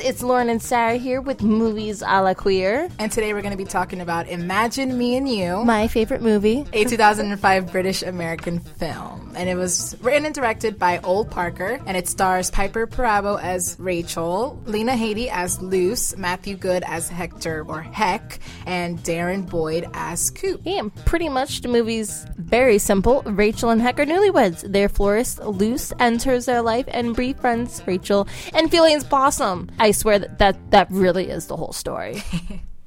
It's 0.00 0.22
Lauren 0.22 0.48
and 0.48 0.60
Sarah 0.60 0.96
here 0.96 1.20
with 1.20 1.42
Movies 1.42 2.02
a 2.02 2.22
la 2.22 2.34
Queer. 2.34 2.88
And 2.98 3.10
today 3.10 3.32
we're 3.32 3.42
going 3.42 3.52
to 3.52 3.62
be 3.62 3.64
talking 3.64 4.00
about 4.00 4.28
Imagine 4.28 4.96
Me 4.98 5.16
and 5.16 5.28
You, 5.28 5.64
My 5.64 5.88
favorite 5.88 6.20
movie. 6.22 6.66
a 6.72 6.84
2005 6.84 7.70
British 7.72 8.02
American 8.02 8.58
film. 8.60 9.32
And 9.36 9.48
it 9.48 9.56
was 9.56 9.96
written 10.00 10.26
and 10.26 10.34
directed 10.34 10.78
by 10.78 10.98
Ol 10.98 11.24
Parker, 11.24 11.80
and 11.86 11.96
it 11.96 12.08
stars 12.08 12.50
Piper 12.50 12.86
Perabo 12.86 13.40
as 13.40 13.76
Rachel, 13.78 14.60
Lena 14.66 14.92
Headey 14.92 15.28
as 15.30 15.60
Luce, 15.60 16.16
Matthew 16.16 16.56
Goode 16.56 16.84
as 16.86 17.08
Hector 17.08 17.64
or 17.66 17.82
Heck, 17.82 18.38
and 18.66 18.98
Darren 19.00 19.48
Boyd 19.48 19.88
as 19.94 20.30
Coop. 20.30 20.60
Yeah, 20.64 20.82
pretty 21.04 21.28
much 21.28 21.62
the 21.62 21.68
movie's 21.68 22.26
very 22.36 22.78
simple. 22.78 23.22
Rachel 23.22 23.70
and 23.70 23.80
Heck 23.82 23.98
are 23.98 24.06
newlyweds. 24.06 24.70
Their 24.70 24.88
florist, 24.88 25.40
Luce, 25.40 25.92
enters 25.98 26.46
their 26.46 26.62
life 26.62 26.86
and 26.88 27.16
befriends 27.16 27.82
Rachel, 27.86 28.28
and 28.52 28.70
feelings 28.70 29.04
blossom. 29.04 29.70
I 29.84 29.90
swear 29.90 30.18
that 30.18 30.38
that, 30.38 30.70
that 30.70 30.90
really 30.90 31.28
is 31.28 31.46
the 31.46 31.56
whole 31.56 31.74
story. 31.74 32.14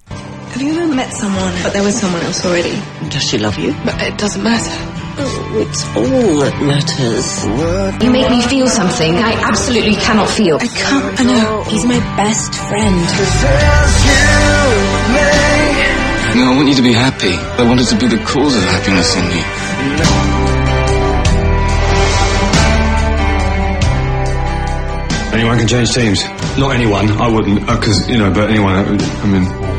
Have 0.10 0.62
you 0.64 0.74
ever 0.82 0.96
met 0.96 1.14
someone, 1.14 1.54
but 1.62 1.72
there 1.72 1.84
was 1.84 1.96
someone 1.96 2.24
else 2.24 2.44
already? 2.44 2.74
Does 3.12 3.22
she 3.22 3.38
love 3.38 3.60
you? 3.60 3.76
But 3.86 4.02
it 4.02 4.18
doesn't 4.18 4.42
matter. 4.42 4.72
Oh, 5.20 5.62
it's 5.62 5.86
all 5.94 6.40
that 6.42 6.58
matters. 6.58 7.46
You 8.04 8.10
make 8.10 8.32
me 8.32 8.42
feel 8.42 8.66
something 8.66 9.14
I 9.14 9.34
absolutely 9.46 9.94
cannot 9.94 10.28
feel. 10.28 10.56
I 10.56 10.66
can't. 10.66 11.20
I 11.20 11.24
know. 11.24 11.64
He's 11.70 11.86
my 11.86 12.00
best 12.18 12.56
friend. 12.66 13.06
No, 16.34 16.52
I 16.52 16.56
want 16.58 16.68
you 16.68 16.76
to 16.82 16.82
be 16.82 16.94
happy. 16.94 17.38
I 17.62 17.64
wanted 17.64 17.86
to 17.90 17.96
be 18.00 18.08
the 18.08 18.24
cause 18.26 18.56
of 18.58 18.64
happiness 18.64 19.16
in 19.16 20.42
you. 20.42 20.47
Anyone 25.34 25.58
can 25.60 25.68
change 25.68 25.94
teams. 25.94 26.24
Not 26.58 26.76
anyone. 26.76 27.10
I 27.22 27.28
wouldn't, 27.30 27.70
uh, 27.70 27.80
because 27.80 28.10
you 28.10 28.18
know. 28.18 28.32
But 28.34 28.50
anyone. 28.50 28.74
Uh, 28.74 29.22
I 29.24 29.28
mean, 29.28 29.78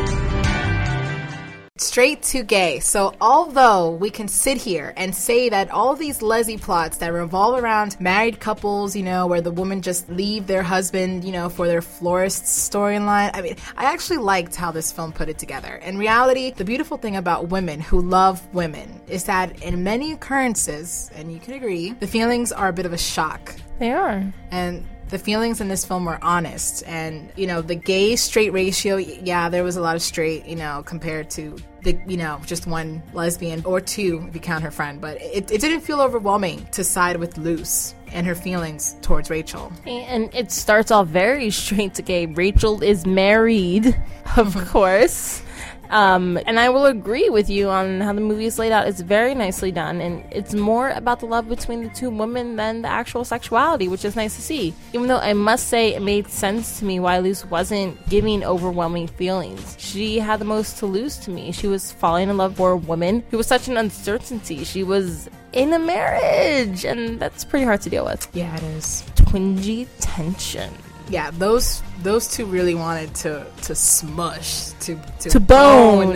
Straight 1.79 2.21
to 2.23 2.43
gay. 2.43 2.81
So, 2.81 3.15
although 3.21 3.91
we 3.91 4.09
can 4.09 4.27
sit 4.27 4.57
here 4.57 4.93
and 4.97 5.15
say 5.15 5.47
that 5.47 5.71
all 5.71 5.95
these 5.95 6.21
lesy 6.21 6.57
plots 6.57 6.97
that 6.97 7.13
revolve 7.13 7.63
around 7.63 7.99
married 8.01 8.41
couples, 8.41 8.97
you 8.97 9.03
know, 9.03 9.27
where 9.27 9.39
the 9.39 9.51
woman 9.51 9.81
just 9.81 10.09
leave 10.09 10.45
their 10.45 10.61
husband, 10.61 11.23
you 11.23 11.31
know, 11.31 11.47
for 11.47 11.67
their 11.67 11.81
florist 11.81 12.43
storyline, 12.43 13.31
I 13.33 13.41
mean, 13.41 13.55
I 13.77 13.85
actually 13.85 14.17
liked 14.17 14.55
how 14.55 14.71
this 14.71 14.91
film 14.91 15.13
put 15.13 15.29
it 15.29 15.37
together. 15.37 15.75
In 15.75 15.97
reality, 15.97 16.51
the 16.51 16.65
beautiful 16.65 16.97
thing 16.97 17.15
about 17.15 17.47
women 17.47 17.79
who 17.79 18.01
love 18.01 18.45
women 18.53 19.01
is 19.07 19.23
that 19.23 19.63
in 19.63 19.81
many 19.81 20.11
occurrences, 20.11 21.09
and 21.15 21.31
you 21.31 21.39
can 21.39 21.53
agree, 21.53 21.91
the 21.93 22.07
feelings 22.07 22.51
are 22.51 22.67
a 22.67 22.73
bit 22.73 22.85
of 22.85 22.93
a 22.93 22.97
shock. 22.97 23.55
They 23.79 23.93
are. 23.93 24.21
And 24.51 24.85
the 25.09 25.19
feelings 25.19 25.59
in 25.59 25.67
this 25.67 25.85
film 25.85 26.05
were 26.05 26.19
honest 26.23 26.83
and 26.85 27.31
you 27.35 27.47
know 27.47 27.61
the 27.61 27.75
gay 27.75 28.15
straight 28.15 28.53
ratio 28.53 28.95
yeah 28.97 29.49
there 29.49 29.63
was 29.63 29.75
a 29.75 29.81
lot 29.81 29.95
of 29.95 30.01
straight 30.01 30.45
you 30.45 30.55
know 30.55 30.83
compared 30.85 31.29
to 31.29 31.55
the 31.83 31.99
you 32.07 32.17
know 32.17 32.39
just 32.45 32.67
one 32.67 33.01
lesbian 33.13 33.63
or 33.65 33.81
two 33.81 34.25
if 34.27 34.35
you 34.35 34.41
count 34.41 34.63
her 34.63 34.71
friend 34.71 35.01
but 35.01 35.19
it, 35.21 35.51
it 35.51 35.61
didn't 35.61 35.81
feel 35.81 36.01
overwhelming 36.01 36.65
to 36.71 36.83
side 36.83 37.17
with 37.17 37.37
luce 37.37 37.95
and 38.11 38.25
her 38.25 38.35
feelings 38.35 38.95
towards 39.01 39.29
rachel 39.29 39.71
And 39.85 40.33
it 40.33 40.51
starts 40.51 40.91
off 40.91 41.07
very 41.07 41.49
straight 41.49 41.95
to 41.95 42.01
gay. 42.01 42.25
Rachel 42.25 42.81
is 42.83 43.05
married, 43.05 43.99
of 44.37 44.55
course. 44.67 45.41
Um, 45.89 46.39
and 46.45 46.59
I 46.59 46.69
will 46.69 46.85
agree 46.85 47.29
with 47.29 47.49
you 47.49 47.69
on 47.69 48.01
how 48.01 48.13
the 48.13 48.21
movie 48.21 48.45
is 48.45 48.59
laid 48.59 48.71
out. 48.71 48.87
It's 48.87 49.01
very 49.01 49.33
nicely 49.33 49.71
done, 49.71 50.01
and 50.01 50.23
it's 50.31 50.53
more 50.53 50.89
about 50.89 51.19
the 51.19 51.25
love 51.25 51.49
between 51.49 51.83
the 51.83 51.89
two 51.89 52.09
women 52.09 52.55
than 52.55 52.81
the 52.83 52.87
actual 52.87 53.25
sexuality, 53.25 53.87
which 53.87 54.05
is 54.05 54.15
nice 54.15 54.35
to 54.35 54.41
see. 54.41 54.73
Even 54.93 55.07
though 55.07 55.17
I 55.17 55.33
must 55.33 55.67
say 55.67 55.93
it 55.95 56.01
made 56.01 56.27
sense 56.27 56.79
to 56.79 56.85
me 56.85 56.99
why 56.99 57.19
Luce 57.19 57.43
wasn't 57.45 58.07
giving 58.09 58.43
overwhelming 58.43 59.07
feelings. 59.07 59.75
She 59.79 60.19
had 60.19 60.39
the 60.39 60.45
most 60.45 60.77
to 60.79 60.85
lose 60.85 61.17
to 61.17 61.31
me. 61.31 61.51
She 61.51 61.67
was 61.67 61.91
falling 61.91 62.29
in 62.29 62.37
love 62.37 62.55
for 62.57 62.71
a 62.71 62.77
woman 62.77 63.23
who 63.31 63.37
was 63.37 63.47
such 63.47 63.67
an 63.67 63.77
uncertainty. 63.77 64.63
She 64.63 64.83
was 64.83 65.29
in 65.53 65.73
a 65.73 65.79
marriage, 65.79 66.85
and 66.85 67.19
that's 67.19 67.43
pretty 67.43 67.65
hard 67.65 67.81
to 67.81 67.89
deal 67.89 68.05
with. 68.05 68.27
yeah 68.33 68.55
it 68.55 68.63
is 68.63 69.03
Twingy 69.15 69.87
tension. 69.99 70.71
yeah 71.09 71.31
those 71.31 71.81
those 72.03 72.27
two 72.27 72.45
really 72.45 72.75
wanted 72.75 73.13
to 73.15 73.45
to 73.63 73.75
smush 73.75 74.69
to 74.81 74.99
to, 75.19 75.29
To 75.29 75.39
bone. 75.39 76.13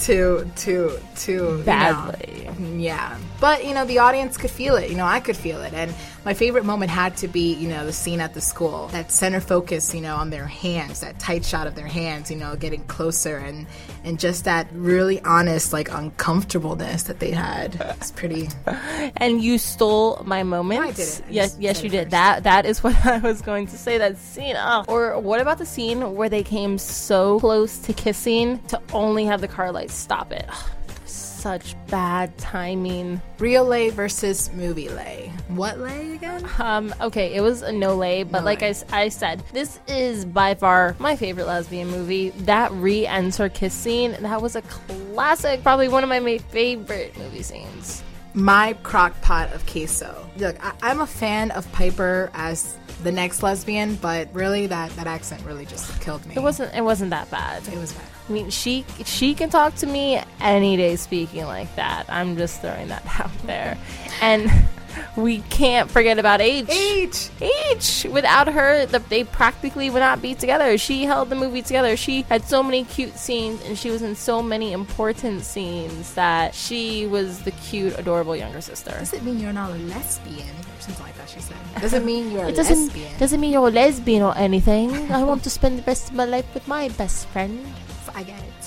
to 0.00 0.50
to 0.56 1.00
to 1.16 1.32
you 1.32 1.36
know, 1.36 1.62
Badly. 1.64 2.48
Yeah. 2.76 3.18
But, 3.40 3.64
you 3.64 3.72
know, 3.72 3.86
the 3.86 3.98
audience 3.98 4.36
could 4.36 4.50
feel 4.50 4.76
it. 4.76 4.90
You 4.90 4.96
know, 4.96 5.06
I 5.06 5.20
could 5.20 5.36
feel 5.36 5.62
it. 5.62 5.72
And 5.72 5.94
my 6.24 6.34
favorite 6.34 6.64
moment 6.64 6.90
had 6.90 7.16
to 7.18 7.28
be, 7.28 7.54
you 7.54 7.68
know, 7.68 7.86
the 7.86 7.92
scene 7.92 8.20
at 8.20 8.34
the 8.34 8.40
school. 8.40 8.88
That 8.88 9.10
center 9.10 9.40
focus, 9.40 9.94
you 9.94 10.02
know, 10.02 10.16
on 10.16 10.28
their 10.30 10.46
hands, 10.46 11.00
that 11.00 11.18
tight 11.18 11.44
shot 11.44 11.66
of 11.66 11.74
their 11.74 11.86
hands, 11.86 12.30
you 12.30 12.36
know, 12.36 12.54
getting 12.56 12.84
closer 12.84 13.38
and 13.38 13.66
and 14.04 14.18
just 14.18 14.44
that 14.44 14.68
really 14.72 15.20
honest, 15.22 15.72
like 15.72 15.90
uncomfortableness 15.90 17.04
that 17.04 17.20
they 17.20 17.30
had. 17.30 17.76
It's 17.98 18.10
pretty 18.10 18.48
and 19.16 19.42
you 19.42 19.56
stole 19.58 20.22
my 20.24 20.42
moment. 20.42 20.80
No, 20.80 20.88
I 20.88 20.92
didn't. 20.92 21.22
I 21.28 21.30
yes, 21.30 21.56
yes, 21.58 21.82
you 21.82 21.88
did. 21.88 22.04
first. 22.04 22.10
That 22.10 22.42
that 22.44 22.66
is 22.66 22.82
what 22.84 23.06
I 23.06 23.18
was 23.18 23.40
going 23.40 23.66
to 23.68 23.78
say. 23.78 23.96
That 23.98 24.18
scene. 24.18 24.56
Oh. 24.58 24.84
Or 24.88 25.18
what 25.22 25.40
about 25.40 25.58
the 25.58 25.66
scene 25.66 26.14
where 26.14 26.28
they 26.28 26.42
came 26.42 26.78
so 26.78 27.38
close 27.40 27.78
to 27.78 27.92
kissing 27.92 28.58
to 28.68 28.80
only 28.92 29.24
have 29.24 29.40
the 29.40 29.48
car 29.48 29.72
lights 29.72 29.94
stop 29.94 30.32
it? 30.32 30.48
Such 31.06 31.74
bad 31.86 32.36
timing. 32.36 33.20
real 33.38 33.64
lay 33.64 33.88
versus 33.88 34.50
movie 34.52 34.90
lay. 34.90 35.32
What 35.48 35.78
lay 35.78 36.12
again? 36.12 36.46
Um, 36.58 36.94
okay, 37.00 37.34
it 37.34 37.40
was 37.40 37.62
a 37.62 37.72
no 37.72 37.94
lay, 37.96 38.24
but 38.24 38.40
No 38.40 38.44
like 38.44 38.60
lay. 38.60 38.66
I, 38.66 38.70
s- 38.70 38.84
I 38.92 39.08
said, 39.08 39.42
this 39.54 39.80
is 39.88 40.26
by 40.26 40.54
far 40.54 40.94
my 40.98 41.16
favorite 41.16 41.46
lesbian 41.46 41.88
movie. 41.88 42.30
That 42.30 42.70
re-enter 42.72 43.48
kiss 43.48 43.72
scene, 43.72 44.16
that 44.20 44.42
was 44.42 44.54
a 44.54 44.60
classic, 44.62 45.62
probably 45.62 45.88
one 45.88 46.02
of 46.02 46.10
my 46.10 46.20
ma- 46.20 46.36
favorite 46.50 47.16
movie 47.16 47.42
scenes. 47.42 48.02
My 48.34 48.74
crock 48.82 49.20
pot 49.22 49.52
of 49.52 49.66
queso. 49.66 50.28
Look, 50.36 50.62
I, 50.64 50.72
I'm 50.82 51.00
a 51.00 51.06
fan 51.06 51.50
of 51.50 51.70
Piper 51.72 52.30
as 52.34 52.76
the 53.02 53.10
next 53.12 53.42
lesbian, 53.42 53.96
but 53.96 54.28
really 54.32 54.66
that, 54.66 54.90
that 54.92 55.06
accent 55.06 55.44
really 55.44 55.66
just 55.66 56.00
killed 56.00 56.24
me. 56.26 56.34
It 56.36 56.40
wasn't, 56.40 56.74
it 56.74 56.82
wasn't 56.82 57.10
that 57.10 57.30
bad. 57.30 57.66
It 57.68 57.78
was 57.78 57.92
bad. 57.92 58.06
I 58.28 58.32
mean, 58.32 58.50
she 58.50 58.84
she 59.04 59.34
can 59.34 59.50
talk 59.50 59.74
to 59.76 59.86
me 59.86 60.22
any 60.40 60.76
day 60.76 60.94
speaking 60.94 61.46
like 61.46 61.74
that. 61.74 62.04
I'm 62.08 62.36
just 62.36 62.60
throwing 62.60 62.86
that 62.88 63.02
out 63.20 63.32
there. 63.44 63.76
And 64.22 64.48
we 65.16 65.40
can't 65.50 65.90
forget 65.90 66.18
about 66.18 66.40
H. 66.40 66.66
H. 66.70 67.30
H. 67.40 68.06
Without 68.10 68.48
her, 68.48 68.86
the, 68.86 68.98
they 68.98 69.24
practically 69.24 69.90
would 69.90 70.00
not 70.00 70.20
be 70.22 70.34
together. 70.34 70.76
She 70.78 71.04
held 71.04 71.28
the 71.30 71.34
movie 71.36 71.62
together. 71.62 71.96
She 71.96 72.22
had 72.22 72.44
so 72.44 72.62
many 72.62 72.84
cute 72.84 73.16
scenes, 73.16 73.62
and 73.64 73.78
she 73.78 73.90
was 73.90 74.02
in 74.02 74.14
so 74.16 74.42
many 74.42 74.72
important 74.72 75.42
scenes 75.42 76.14
that 76.14 76.54
she 76.54 77.06
was 77.06 77.42
the 77.42 77.50
cute, 77.52 77.98
adorable 77.98 78.34
younger 78.36 78.60
sister. 78.60 78.90
Doesn't 78.90 79.24
mean 79.24 79.38
you're 79.38 79.52
not 79.52 79.70
a 79.70 79.74
lesbian 79.74 80.48
or 80.48 80.80
something 80.80 81.04
like 81.04 81.16
that. 81.18 81.28
She 81.28 81.40
said. 81.40 81.56
Doesn't 81.80 82.04
mean 82.04 82.30
you're 82.32 82.44
a 82.44 82.48
It 82.48 82.56
doesn't 82.56 82.86
lesbian. 82.86 83.18
doesn't 83.18 83.40
mean 83.40 83.52
you're 83.52 83.68
a 83.68 83.70
lesbian 83.70 84.22
or 84.22 84.36
anything. 84.36 84.90
I 85.12 85.22
want 85.24 85.42
to 85.44 85.50
spend 85.50 85.78
the 85.78 85.82
rest 85.82 86.10
of 86.10 86.14
my 86.16 86.24
life 86.24 86.46
with 86.54 86.66
my 86.68 86.88
best 86.90 87.26
friend. 87.28 87.64
I 88.14 88.22
get 88.24 88.38
it. 88.42 88.62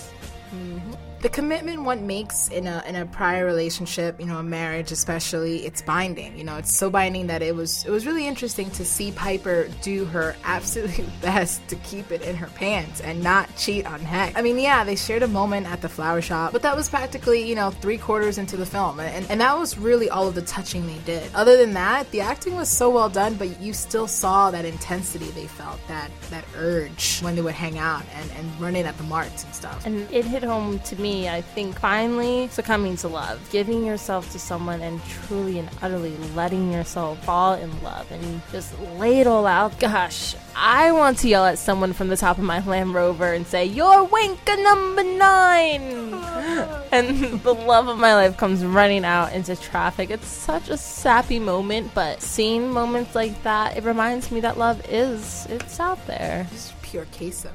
Mm-hmm. 0.55 0.91
The 1.23 1.29
commitment 1.29 1.83
one 1.83 2.05
makes 2.05 2.49
in 2.49 2.67
a 2.67 2.83
in 2.85 2.97
a 2.97 3.05
prior 3.05 3.45
relationship, 3.45 4.19
you 4.19 4.25
know, 4.25 4.39
a 4.39 4.43
marriage 4.43 4.91
especially, 4.91 5.65
it's 5.65 5.81
binding. 5.81 6.37
You 6.37 6.43
know, 6.43 6.57
it's 6.57 6.75
so 6.75 6.89
binding 6.89 7.27
that 7.27 7.41
it 7.41 7.55
was 7.55 7.85
it 7.85 7.91
was 7.91 8.05
really 8.05 8.27
interesting 8.27 8.69
to 8.71 8.83
see 8.83 9.13
Piper 9.13 9.69
do 9.81 10.03
her 10.03 10.35
absolute 10.43 11.07
best 11.21 11.65
to 11.69 11.77
keep 11.77 12.11
it 12.11 12.23
in 12.23 12.35
her 12.35 12.47
pants 12.47 12.99
and 12.99 13.23
not 13.23 13.47
cheat 13.55 13.85
on 13.85 14.01
Heck. 14.01 14.37
I 14.37 14.41
mean, 14.41 14.59
yeah, 14.59 14.83
they 14.83 14.97
shared 14.97 15.23
a 15.23 15.27
moment 15.29 15.65
at 15.65 15.81
the 15.81 15.87
flower 15.87 16.21
shop, 16.21 16.51
but 16.51 16.61
that 16.63 16.75
was 16.75 16.89
practically, 16.89 17.47
you 17.47 17.55
know, 17.55 17.71
three 17.71 17.97
quarters 17.97 18.37
into 18.37 18.57
the 18.57 18.65
film. 18.65 18.99
And, 18.99 19.25
and 19.29 19.39
that 19.39 19.57
was 19.57 19.77
really 19.77 20.09
all 20.09 20.27
of 20.27 20.35
the 20.35 20.41
touching 20.41 20.85
they 20.87 20.99
did. 21.05 21.33
Other 21.33 21.55
than 21.55 21.71
that, 21.71 22.11
the 22.11 22.19
acting 22.19 22.57
was 22.57 22.67
so 22.67 22.89
well 22.89 23.07
done, 23.07 23.35
but 23.35 23.61
you 23.61 23.71
still 23.71 24.09
saw 24.09 24.51
that 24.51 24.65
intensity 24.65 25.31
they 25.31 25.47
felt, 25.47 25.79
that 25.87 26.11
that 26.31 26.43
urge 26.57 27.21
when 27.21 27.37
they 27.37 27.41
would 27.41 27.53
hang 27.53 27.77
out 27.77 28.03
and, 28.13 28.29
and 28.31 28.59
run 28.59 28.75
in 28.75 28.85
at 28.85 28.97
the 28.97 29.03
marts 29.05 29.45
and 29.45 29.55
stuff. 29.55 29.85
And 29.85 30.01
it 30.11 30.25
hit 30.25 30.43
home 30.43 30.79
to 30.79 30.97
me, 30.97 31.12
I 31.13 31.41
think, 31.41 31.79
finally 31.79 32.47
succumbing 32.49 32.97
to 32.97 33.07
love. 33.07 33.39
Giving 33.51 33.85
yourself 33.85 34.31
to 34.31 34.39
someone 34.39 34.81
and 34.81 35.03
truly 35.05 35.59
and 35.59 35.69
utterly 35.81 36.17
letting 36.35 36.71
yourself 36.71 37.23
fall 37.23 37.53
in 37.53 37.69
love 37.83 38.11
and 38.11 38.41
just 38.51 38.77
lay 38.97 39.19
it 39.19 39.27
all 39.27 39.45
out. 39.45 39.79
Gosh, 39.79 40.35
I 40.55 40.91
want 40.91 41.19
to 41.19 41.29
yell 41.29 41.45
at 41.45 41.59
someone 41.59 41.93
from 41.93 42.07
the 42.07 42.17
top 42.17 42.37
of 42.37 42.43
my 42.43 42.65
Land 42.65 42.93
Rover 42.93 43.31
and 43.31 43.45
say, 43.45 43.65
You're 43.65 44.07
wanker 44.07 44.63
number 44.63 45.03
nine! 45.03 46.13
and 46.91 47.41
the 47.41 47.53
love 47.53 47.87
of 47.87 47.97
my 47.97 48.15
life 48.15 48.37
comes 48.37 48.65
running 48.65 49.05
out 49.05 49.33
into 49.33 49.55
traffic. 49.55 50.09
It's 50.09 50.27
such 50.27 50.69
a 50.69 50.77
sappy 50.77 51.39
moment, 51.39 51.91
but 51.93 52.21
seeing 52.21 52.71
moments 52.71 53.15
like 53.15 53.43
that, 53.43 53.77
it 53.77 53.83
reminds 53.83 54.31
me 54.31 54.41
that 54.41 54.57
love 54.57 54.81
is, 54.89 55.45
it's 55.49 55.79
out 55.79 56.05
there. 56.07 56.47
Just 56.51 56.81
pure 56.81 57.05
queso. 57.05 57.51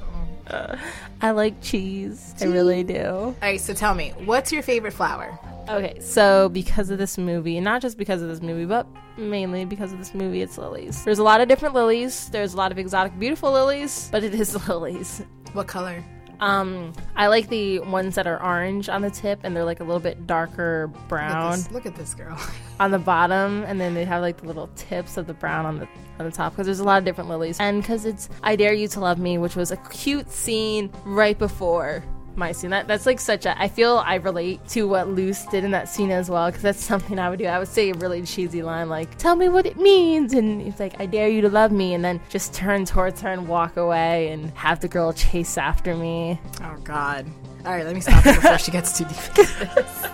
I 1.21 1.31
like 1.31 1.61
cheese. 1.61 2.33
I 2.41 2.45
really 2.45 2.83
do. 2.83 3.03
All 3.05 3.35
right, 3.41 3.59
so 3.59 3.73
tell 3.73 3.93
me, 3.93 4.13
what's 4.25 4.51
your 4.51 4.63
favorite 4.63 4.93
flower? 4.93 5.37
Okay, 5.69 5.99
so 5.99 6.49
because 6.49 6.89
of 6.89 6.97
this 6.97 7.17
movie, 7.17 7.57
and 7.57 7.63
not 7.63 7.81
just 7.81 7.97
because 7.97 8.21
of 8.21 8.29
this 8.29 8.41
movie, 8.41 8.65
but 8.65 8.87
mainly 9.17 9.65
because 9.65 9.91
of 9.91 9.99
this 9.99 10.15
movie, 10.15 10.41
it's 10.41 10.57
lilies. 10.57 11.03
There's 11.05 11.19
a 11.19 11.23
lot 11.23 11.41
of 11.41 11.47
different 11.47 11.75
lilies. 11.75 12.29
There's 12.29 12.53
a 12.53 12.57
lot 12.57 12.71
of 12.71 12.79
exotic, 12.79 13.17
beautiful 13.19 13.51
lilies, 13.51 14.09
but 14.11 14.23
it 14.23 14.33
is 14.33 14.67
lilies. 14.67 15.21
What 15.53 15.67
color? 15.67 16.03
Um, 16.39 16.93
I 17.15 17.27
like 17.27 17.49
the 17.49 17.79
ones 17.79 18.15
that 18.15 18.27
are 18.27 18.41
orange 18.41 18.89
on 18.89 19.01
the 19.01 19.09
tip, 19.09 19.39
and 19.43 19.55
they're 19.55 19.65
like 19.65 19.79
a 19.79 19.83
little 19.83 19.99
bit 19.99 20.25
darker 20.25 20.89
Look 20.91 21.01
at 21.01 21.09
brown 21.09 21.51
this, 21.51 21.71
look 21.71 21.85
at 21.85 21.95
this 21.95 22.13
girl. 22.13 22.39
on 22.79 22.91
the 22.91 22.99
bottom, 22.99 23.63
and 23.63 23.79
then 23.79 23.93
they 23.93 24.05
have 24.05 24.21
like 24.21 24.37
the 24.37 24.47
little 24.47 24.69
tips 24.75 25.17
of 25.17 25.27
the 25.27 25.33
brown 25.33 25.65
on 25.65 25.79
the 25.79 25.87
on 26.19 26.25
the 26.25 26.31
top. 26.31 26.53
Because 26.53 26.65
there's 26.65 26.79
a 26.79 26.83
lot 26.83 26.97
of 26.97 27.05
different 27.05 27.29
lilies, 27.29 27.59
and 27.59 27.81
because 27.81 28.05
it's 28.05 28.29
"I 28.43 28.55
Dare 28.55 28.73
You 28.73 28.87
to 28.89 28.99
Love 28.99 29.19
Me," 29.19 29.37
which 29.37 29.55
was 29.55 29.71
a 29.71 29.77
cute 29.77 30.31
scene 30.31 30.91
right 31.05 31.37
before 31.37 32.03
my 32.39 32.51
scene. 32.51 32.71
That 32.71 32.87
that's 32.87 33.05
like 33.05 33.19
such 33.19 33.45
a. 33.45 33.59
I 33.61 33.67
feel 33.67 34.01
I 34.03 34.15
relate 34.15 34.65
to 34.69 34.87
what 34.87 35.09
Luce 35.09 35.45
did 35.45 35.63
in 35.63 35.71
that 35.71 35.89
scene 35.89 36.09
as 36.09 36.29
well, 36.29 36.47
because 36.47 36.63
that's 36.63 36.83
something 36.83 37.19
I 37.19 37.29
would 37.29 37.39
do. 37.39 37.45
I 37.45 37.59
would 37.59 37.67
say 37.67 37.91
a 37.91 37.93
really 37.95 38.23
cheesy 38.23 38.63
line 38.63 38.89
like, 38.89 39.15
"Tell 39.17 39.35
me 39.35 39.49
what 39.49 39.65
it 39.65 39.77
means," 39.77 40.33
and 40.33 40.61
he's 40.61 40.79
like, 40.79 40.99
"I 40.99 41.05
dare 41.05 41.27
you 41.29 41.41
to 41.41 41.49
love 41.49 41.71
me," 41.71 41.93
and 41.93 42.03
then 42.03 42.19
just 42.29 42.53
turn 42.53 42.85
towards 42.85 43.21
her 43.21 43.29
and 43.29 43.47
walk 43.47 43.77
away, 43.77 44.29
and 44.29 44.49
have 44.51 44.79
the 44.79 44.87
girl 44.87 45.13
chase 45.13 45.57
after 45.57 45.95
me. 45.95 46.39
Oh 46.63 46.77
God. 46.83 47.27
All 47.65 47.73
right, 47.73 47.85
let 47.85 47.93
me 47.93 48.01
stop 48.01 48.23
before 48.23 48.57
she 48.57 48.71
gets 48.71 48.97
too 48.97 49.03
deep. 49.03 49.17
into 49.37 49.71
this. 49.75 50.05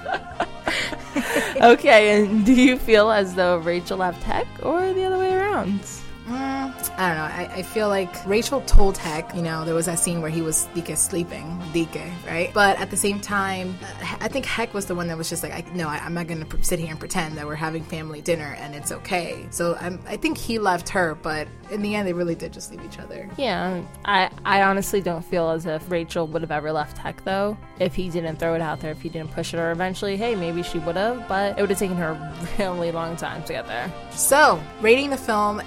okay, 1.62 2.20
and 2.20 2.46
do 2.46 2.54
you 2.54 2.78
feel 2.78 3.12
as 3.12 3.36
though 3.36 3.58
Rachel 3.58 3.98
left 3.98 4.24
Heck 4.24 4.48
or 4.64 4.94
the 4.94 5.04
other 5.04 5.20
way 5.20 5.34
around? 5.34 5.80
Mm, 6.28 6.74
I 6.98 7.08
don't 7.08 7.18
know. 7.18 7.24
I, 7.24 7.50
I 7.58 7.62
feel 7.62 7.88
like 7.88 8.26
Rachel 8.26 8.62
told 8.62 8.98
Heck, 8.98 9.36
you 9.36 9.42
know, 9.42 9.64
there 9.64 9.76
was 9.76 9.86
that 9.86 10.00
scene 10.00 10.22
where 10.22 10.32
he 10.32 10.42
was 10.42 10.66
Dike 10.74 10.98
sleeping, 10.98 11.62
Dike, 11.74 12.02
right? 12.26 12.52
But 12.54 12.80
at 12.80 12.90
the 12.90 12.98
same 12.98 13.20
time, 13.20 13.78
uh, 14.02 14.18
I 14.22 14.28
think 14.28 14.46
Heck 14.46 14.74
was 14.74 14.88
the 14.88 14.96
one 14.96 15.08
that 15.08 15.18
was 15.18 15.30
just 15.30 15.44
like, 15.44 15.52
I, 15.54 15.64
no, 15.74 15.88
I, 15.88 15.98
I'm 15.98 16.14
not 16.16 16.28
going 16.28 16.40
to 16.40 16.46
pr- 16.46 16.64
sit 16.64 16.80
here 16.80 16.90
and 16.90 17.00
pretend 17.00 17.38
that 17.38 17.46
we're 17.46 17.56
having 17.56 17.84
family 17.84 18.22
dinner 18.22 18.56
and 18.60 18.74
it's 18.74 18.92
okay. 18.92 19.46
So 19.52 19.76
I'm, 19.80 20.00
I 20.08 20.18
think 20.18 20.38
he 20.38 20.58
left 20.58 20.90
her, 20.90 21.16
but 21.16 21.48
in 21.70 21.82
the 21.82 21.94
end, 21.94 22.08
they 22.08 22.14
really 22.14 22.36
did 22.36 22.54
just 22.54 22.72
leave 22.72 22.84
each 22.84 22.98
other. 23.00 23.30
Yeah, 23.38 23.84
I, 24.06 24.30
I 24.44 24.64
honestly 24.64 25.02
don't 25.02 25.24
feel 25.24 25.52
as 25.52 25.66
if 25.68 25.90
Rachel 25.92 26.26
would 26.28 26.42
have 26.42 26.52
ever 26.52 26.72
left 26.72 26.98
Heck 26.98 27.24
though. 27.24 27.58
If 27.80 27.94
he 27.94 28.10
didn't 28.10 28.38
throw 28.38 28.56
it 28.56 28.62
out 28.62 28.80
there, 28.80 28.92
if 28.92 29.02
he 29.02 29.10
didn't 29.10 29.32
push 29.32 29.54
it, 29.54 29.58
or 29.58 29.72
eventually, 29.72 30.18
hey, 30.18 30.34
maybe 30.34 30.64
she 30.64 30.80
would 30.80 30.96
have, 30.96 31.28
but 31.28 31.58
it 31.58 31.62
would 31.62 31.70
have 31.70 31.80
taken 31.80 31.98
her 31.98 32.10
a 32.10 32.56
really 32.60 32.92
long 32.92 33.16
time 33.16 33.44
to 33.44 33.54
get 33.54 33.68
there. 33.68 33.92
So, 34.12 34.62
rating 34.82 35.10
the 35.10 35.18
film 35.18 35.62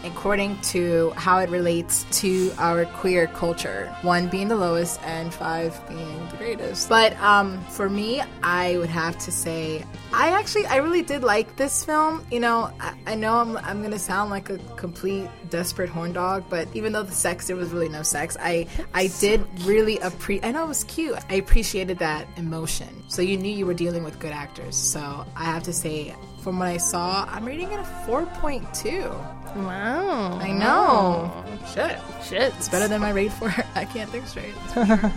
according 0.49 0.63
to 0.63 1.11
how 1.17 1.39
it 1.39 1.51
relates 1.51 2.05
to 2.21 2.53
our 2.59 2.85
queer 2.87 3.27
culture. 3.29 3.95
One 4.03 4.29
being 4.29 4.49
the 4.49 4.57
lowest 4.57 5.01
and 5.03 5.33
five 5.33 5.81
being 5.89 6.29
the 6.31 6.37
greatest. 6.37 6.89
But 6.89 7.17
um, 7.21 7.61
for 7.67 7.89
me, 7.89 8.23
I 8.43 8.79
would 8.79 8.91
have 8.91 9.19
to 9.19 9.33
say 9.33 9.85
I 10.13 10.31
actually 10.31 10.67
I 10.67 10.77
really 10.77 11.03
did 11.03 11.23
like 11.23 11.57
this 11.57 11.85
film. 11.85 12.25
You 12.31 12.41
know, 12.41 12.71
I, 12.81 12.95
I 13.07 13.15
know 13.15 13.39
I'm 13.39 13.57
I'm 13.59 13.83
gonna 13.83 13.99
sound 13.99 14.31
like 14.31 14.51
a 14.51 14.59
complete 14.77 15.29
desperate 15.51 15.89
horn 15.89 16.13
dog, 16.13 16.45
but 16.49 16.69
even 16.75 16.93
though 16.93 17.03
the 17.03 17.13
sex 17.13 17.47
there 17.49 17.57
was 17.57 17.71
really 17.71 17.89
no 17.89 18.03
sex, 18.03 18.37
I 18.41 18.67
I 18.95 19.09
did 19.21 19.45
really 19.65 19.99
appreciate. 19.99 20.47
I 20.47 20.53
know 20.53 20.65
it 20.65 20.69
was 20.69 20.85
cute. 20.85 21.19
I 21.29 21.35
appreciated 21.35 21.99
that 21.99 22.27
emotion. 22.37 22.89
So 23.09 23.23
you 23.23 23.37
knew 23.37 23.53
you 23.53 23.67
were 23.67 23.75
dealing 23.75 24.05
with 24.05 24.19
good 24.19 24.33
actors. 24.33 24.77
So 24.77 25.27
I 25.37 25.45
have 25.45 25.63
to 25.65 25.73
say, 25.73 26.15
from 26.43 26.59
what 26.59 26.69
I 26.69 26.77
saw, 26.77 27.27
I'm 27.31 27.45
rating 27.45 27.71
it 27.73 27.81
a 27.81 27.85
4.2. 28.07 29.38
Wow. 29.57 30.39
I 30.41 30.53
know. 30.53 31.45
Shit. 31.73 31.99
Shit. 32.23 32.55
It's 32.57 32.69
better 32.69 32.89
than 32.89 33.01
my 33.01 33.11
rate 33.11 33.33
for 33.33 33.49
I 33.75 33.85
Can't 33.85 34.11
Think 34.11 34.27
Straight. 34.27 34.55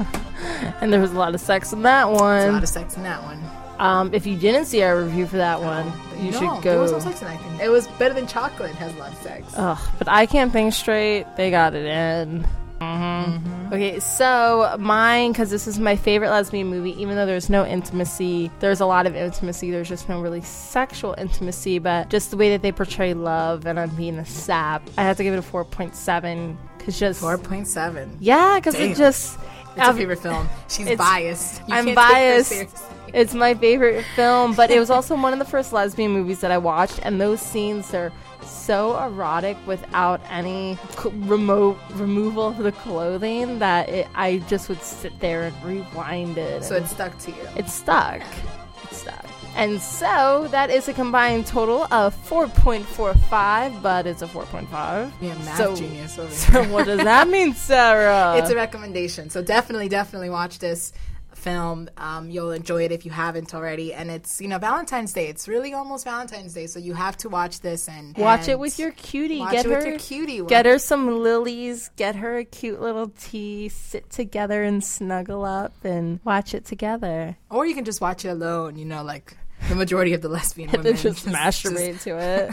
And 0.81 0.91
there 0.91 0.99
was 0.99 1.11
a 1.11 1.17
lot 1.17 1.35
of 1.35 1.41
sex 1.41 1.71
in 1.71 1.83
that 1.83 2.09
one. 2.09 2.17
There's 2.17 2.43
a 2.43 2.47
lot 2.47 2.53
one. 2.53 2.63
of 2.63 2.69
sex 2.69 2.97
in 2.97 3.03
that 3.03 3.21
one. 3.23 3.39
Um, 3.77 4.13
if 4.13 4.25
you 4.25 4.35
didn't 4.37 4.65
see 4.65 4.81
our 4.81 4.99
review 5.03 5.27
for 5.27 5.37
that 5.37 5.61
one, 5.61 5.91
you 6.19 6.31
no, 6.31 6.39
should 6.39 6.63
go. 6.63 6.71
There 6.71 6.79
was 6.79 6.91
no 6.91 6.99
sex 6.99 7.21
in 7.21 7.27
that. 7.27 7.39
I 7.39 7.43
think. 7.43 7.61
It 7.61 7.69
was 7.69 7.87
better 7.87 8.13
than 8.13 8.27
chocolate. 8.27 8.71
Has 8.75 8.93
a 8.95 8.97
lot 8.97 9.11
of 9.11 9.17
sex. 9.19 9.53
Ugh, 9.55 9.79
but 9.99 10.07
I 10.07 10.25
can't 10.25 10.51
think 10.51 10.73
straight. 10.73 11.25
They 11.35 11.51
got 11.51 11.75
it 11.75 11.85
in. 11.85 12.47
Mm-hmm. 12.81 13.73
Okay, 13.73 13.99
so 13.99 14.75
mine, 14.79 15.31
because 15.31 15.51
this 15.51 15.67
is 15.67 15.79
my 15.79 15.95
favorite 15.95 16.31
lesbian 16.31 16.67
movie, 16.67 16.99
even 16.99 17.15
though 17.15 17.27
there's 17.27 17.49
no 17.49 17.65
intimacy, 17.65 18.51
there's 18.59 18.79
a 18.79 18.85
lot 18.85 19.05
of 19.05 19.15
intimacy, 19.15 19.69
there's 19.69 19.87
just 19.87 20.09
no 20.09 20.19
really 20.19 20.41
sexual 20.41 21.13
intimacy, 21.17 21.77
but 21.77 22.09
just 22.09 22.31
the 22.31 22.37
way 22.37 22.49
that 22.49 22.63
they 22.63 22.71
portray 22.71 23.13
love 23.13 23.67
and 23.67 23.79
I'm 23.79 23.91
being 23.91 24.17
a 24.17 24.25
sap, 24.25 24.89
I 24.97 25.03
have 25.03 25.17
to 25.17 25.23
give 25.23 25.33
it 25.33 25.37
a 25.37 25.41
4.7. 25.41 26.57
Because 26.77 26.99
just. 26.99 27.21
4.7. 27.21 28.17
Yeah, 28.19 28.59
because 28.59 28.75
it 28.75 28.97
just. 28.97 29.37
It's 29.73 29.79
her 29.79 29.91
um, 29.91 29.97
favorite 29.97 30.19
film. 30.19 30.49
She's 30.67 30.97
biased. 30.97 31.59
You 31.59 31.75
I'm 31.75 31.85
can't 31.85 31.97
take 31.97 32.07
her 32.07 32.13
biased. 32.13 32.83
It's 33.13 33.33
my 33.33 33.53
favorite 33.53 34.03
film, 34.15 34.53
but 34.53 34.69
it 34.69 34.79
was 34.79 34.89
also 34.89 35.15
one 35.21 35.31
of 35.31 35.39
the 35.39 35.45
first 35.45 35.71
lesbian 35.71 36.11
movies 36.11 36.41
that 36.41 36.51
I 36.51 36.57
watched, 36.57 36.99
and 37.03 37.21
those 37.21 37.39
scenes 37.41 37.93
are 37.93 38.11
so 38.43 38.97
erotic 39.03 39.57
without 39.65 40.21
any 40.29 40.77
remote 41.13 41.77
removal 41.93 42.47
of 42.49 42.57
the 42.57 42.71
clothing 42.71 43.59
that 43.59 43.89
it, 43.89 44.07
I 44.15 44.37
just 44.47 44.69
would 44.69 44.81
sit 44.81 45.19
there 45.19 45.43
and 45.43 45.63
rewind 45.63 46.37
it. 46.37 46.63
So 46.63 46.75
it 46.75 46.87
stuck 46.87 47.17
to 47.19 47.31
you. 47.31 47.47
It 47.55 47.69
stuck. 47.69 48.21
It 48.21 48.93
stuck. 48.93 49.25
And 49.55 49.81
so 49.81 50.47
that 50.51 50.69
is 50.69 50.87
a 50.87 50.93
combined 50.93 51.45
total 51.45 51.83
of 51.91 52.15
4.45, 52.29 53.81
but 53.81 54.07
it's 54.07 54.21
a 54.21 54.27
4.5. 54.27 55.11
Yeah, 55.21 55.33
math 55.39 55.57
So- 55.57 55.75
genius 55.75 56.17
over 56.17 56.31
So 56.33 56.63
what 56.71 56.85
does 56.85 56.99
that 56.99 57.27
mean, 57.27 57.53
Sarah? 57.53 58.35
it's 58.37 58.49
a 58.49 58.55
recommendation. 58.55 59.29
So 59.29 59.41
definitely, 59.41 59.89
definitely 59.89 60.29
watch 60.29 60.59
this 60.59 60.93
film. 61.35 61.89
Um, 61.97 62.29
you'll 62.29 62.51
enjoy 62.51 62.83
it 62.83 62.91
if 62.91 63.05
you 63.05 63.11
haven't 63.11 63.53
already. 63.53 63.93
And 63.93 64.11
it's 64.11 64.41
you 64.41 64.47
know 64.47 64.57
Valentine's 64.57 65.13
Day. 65.13 65.27
It's 65.27 65.47
really 65.47 65.73
almost 65.73 66.05
Valentine's 66.05 66.53
Day, 66.53 66.67
so 66.67 66.79
you 66.79 66.93
have 66.93 67.17
to 67.17 67.29
watch 67.29 67.61
this 67.61 67.87
and 67.87 68.17
Watch 68.17 68.47
it 68.47 68.59
with 68.59 68.79
your 68.79 68.91
cutie. 68.91 69.39
Get 69.51 69.65
her, 69.65 69.77
with 69.77 69.85
your 69.85 69.99
cutie. 69.99 70.41
Get 70.43 70.65
her 70.65 70.79
some 70.79 71.19
lilies. 71.19 71.89
Get 71.95 72.15
her 72.15 72.37
a 72.37 72.45
cute 72.45 72.81
little 72.81 73.09
tea. 73.09 73.69
Sit 73.69 74.09
together 74.09 74.63
and 74.63 74.83
snuggle 74.83 75.45
up 75.45 75.73
and 75.83 76.19
watch 76.23 76.53
it 76.53 76.65
together. 76.65 77.37
Or 77.49 77.65
you 77.65 77.75
can 77.75 77.85
just 77.85 78.01
watch 78.01 78.25
it 78.25 78.29
alone. 78.29 78.77
You 78.77 78.85
know, 78.85 79.03
like 79.03 79.37
the 79.69 79.75
majority 79.75 80.13
of 80.13 80.21
the 80.21 80.29
lesbian 80.29 80.71
women 80.71 80.83
then 80.85 80.97
just 80.97 81.25
masturbate 81.25 82.01
to 82.01 82.17
it. 82.17 82.51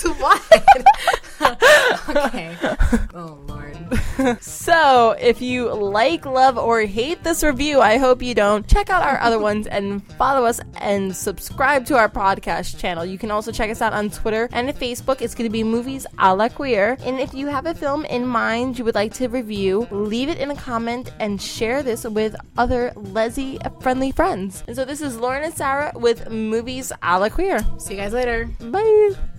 to 0.00 0.12
what? 0.14 0.42
okay. 2.26 2.56
Oh 3.14 3.38
lord. 3.46 3.59
So, 4.40 5.12
if 5.20 5.40
you 5.40 5.72
like, 5.72 6.26
love, 6.26 6.58
or 6.58 6.82
hate 6.82 7.22
this 7.22 7.42
review, 7.42 7.80
I 7.80 7.98
hope 7.98 8.22
you 8.22 8.34
don't. 8.34 8.66
Check 8.66 8.90
out 8.90 9.02
our 9.02 9.20
other 9.20 9.38
ones 9.38 9.66
and 9.66 10.06
follow 10.14 10.44
us 10.46 10.60
and 10.76 11.14
subscribe 11.14 11.86
to 11.86 11.96
our 11.96 12.08
podcast 12.08 12.78
channel. 12.78 13.04
You 13.04 13.18
can 13.18 13.30
also 13.30 13.52
check 13.52 13.70
us 13.70 13.80
out 13.80 13.92
on 13.92 14.10
Twitter 14.10 14.48
and 14.52 14.68
Facebook. 14.70 15.20
It's 15.20 15.34
going 15.34 15.48
to 15.48 15.52
be 15.52 15.64
Movies 15.64 16.06
a 16.18 16.34
la 16.34 16.48
Queer. 16.48 16.96
And 17.00 17.20
if 17.20 17.34
you 17.34 17.46
have 17.48 17.66
a 17.66 17.74
film 17.74 18.04
in 18.06 18.26
mind 18.26 18.78
you 18.78 18.84
would 18.84 18.94
like 18.94 19.14
to 19.14 19.28
review, 19.28 19.86
leave 19.90 20.28
it 20.28 20.38
in 20.38 20.50
a 20.50 20.56
comment 20.56 21.12
and 21.20 21.40
share 21.40 21.82
this 21.82 22.04
with 22.04 22.34
other 22.56 22.92
Leslie 22.96 23.58
friendly 23.80 24.12
friends. 24.12 24.64
And 24.66 24.76
so, 24.76 24.84
this 24.84 25.00
is 25.00 25.16
Lauren 25.16 25.44
and 25.44 25.54
Sarah 25.54 25.92
with 25.94 26.30
Movies 26.30 26.92
a 27.02 27.18
la 27.18 27.28
Queer. 27.28 27.60
See 27.78 27.94
you 27.94 28.00
guys 28.00 28.12
later. 28.12 28.48
Bye. 28.60 29.29